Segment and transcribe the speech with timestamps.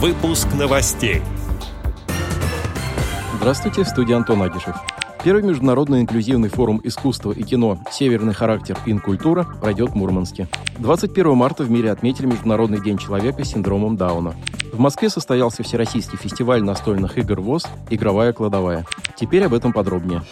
[0.00, 1.22] Выпуск новостей.
[3.34, 4.76] Здравствуйте, в студии Антон Агишев.
[5.24, 8.78] Первый международный инклюзивный форум искусства и кино «Северный характер.
[8.86, 10.46] Инкультура» пройдет в Мурманске.
[10.78, 14.36] 21 марта в мире отметили Международный день человека с синдромом Дауна.
[14.72, 18.86] В Москве состоялся Всероссийский фестиваль настольных игр ВОЗ «Игровая кладовая».
[19.16, 20.22] Теперь об этом подробнее.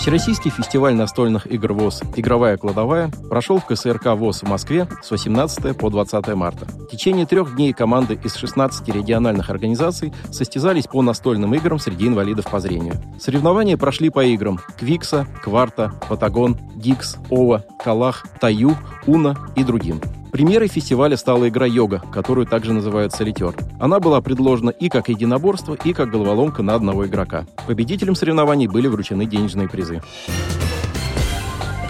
[0.00, 5.76] Всероссийский фестиваль настольных игр ВОЗ «Игровая кладовая» прошел в КСРК ВОЗ в Москве с 18
[5.76, 6.64] по 20 марта.
[6.64, 12.46] В течение трех дней команды из 16 региональных организаций состязались по настольным играм среди инвалидов
[12.50, 12.94] по зрению.
[13.20, 20.00] Соревнования прошли по играм Квикса, Кварта, Патагон, Гикс, Ова, Калах, Таю, Уна и другим.
[20.32, 23.54] Примерой фестиваля стала игра «Йога», которую также называют «Солитер».
[23.78, 27.46] Она была предложена и как единоборство, и как головоломка на одного игрока.
[27.66, 30.02] Победителям соревнований были вручены денежные призы.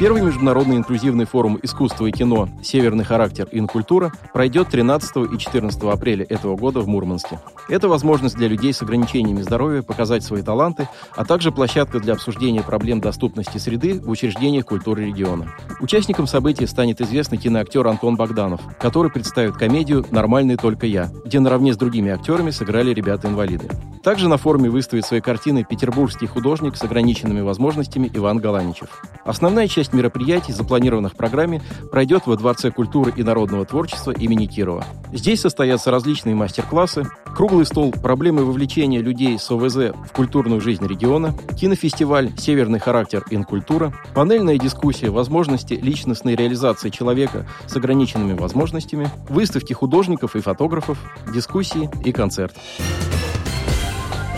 [0.00, 5.82] Первый международный инклюзивный форум искусства и кино «Северный характер и инкультура» пройдет 13 и 14
[5.82, 7.38] апреля этого года в Мурманске.
[7.68, 12.62] Это возможность для людей с ограничениями здоровья показать свои таланты, а также площадка для обсуждения
[12.62, 15.52] проблем доступности среды в учреждениях культуры региона.
[15.80, 21.74] Участником события станет известный киноактер Антон Богданов, который представит комедию «Нормальный только я», где наравне
[21.74, 23.68] с другими актерами сыграли ребята-инвалиды.
[24.02, 28.88] Также на форуме выставит свои картины петербургский художник с ограниченными возможностями Иван Галаничев.
[29.26, 34.84] Основная часть мероприятий, запланированных в программе, пройдет во Дворце культуры и народного творчества имени Кирова.
[35.12, 41.34] Здесь состоятся различные мастер-классы, круглый стол «Проблемы вовлечения людей с ОВЗ в культурную жизнь региона»,
[41.58, 50.36] кинофестиваль «Северный характер инкультура», панельная дискуссия возможности личностной реализации человека с ограниченными возможностями, выставки художников
[50.36, 50.98] и фотографов,
[51.32, 52.54] дискуссии и концерт.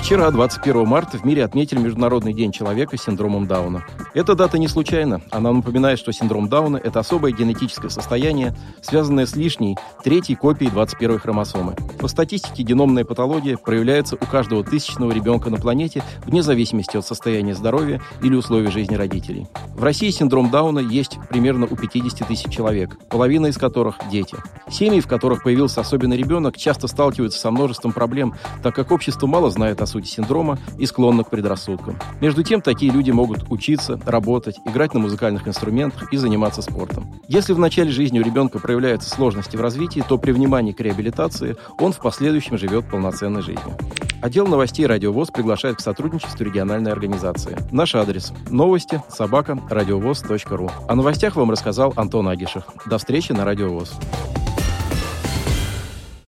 [0.03, 3.87] Вчера, 21 марта, в мире отметили Международный день человека с синдромом Дауна.
[4.15, 5.23] Эта дата не случайна.
[5.31, 11.21] Она напоминает, что синдром Дауна– это особое генетическое состояние, связанное с лишней, третьей копией 21
[11.21, 11.77] хромосомы.
[12.01, 17.55] По статистике, геномная патология проявляется у каждого тысячного ребенка на планете вне зависимости от состояния
[17.55, 19.47] здоровья или условий жизни родителей.
[19.77, 24.37] В России синдром Дауна есть примерно у 50 тысяч человек, половина из которых– дети.
[24.69, 29.49] Семьи, в которых появился особенный ребенок, часто сталкиваются со множеством проблем, так как общество мало
[29.49, 31.99] знает о сути синдрома и склонно к предрассудкам.
[32.21, 37.13] Между тем, такие люди могут учиться, работать, играть на музыкальных инструментах и заниматься спортом.
[37.29, 41.57] Если в начале жизни у ребенка проявляются сложности в развитии, то при внимании к реабилитации
[41.79, 43.77] он в последующем живет полноценной жизнью.
[44.23, 47.57] Отдел новостей «Радиовоз» приглашает к сотрудничеству региональной организации.
[47.73, 50.71] Наш адрес– новости собака радиовоз.ру.
[50.89, 52.65] О новостях вам рассказал Антон Агишев.
[52.87, 53.99] До встречи на «Радиовоз».